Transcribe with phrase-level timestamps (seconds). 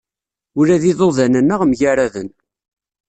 [0.59, 2.29] Ula d iḍuḍan-nneɣ mgaraden.